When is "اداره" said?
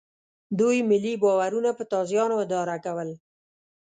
2.45-2.77